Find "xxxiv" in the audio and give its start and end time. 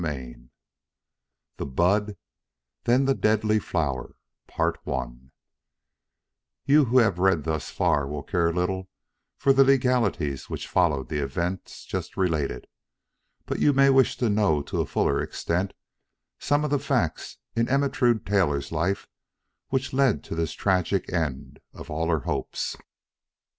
0.03-0.49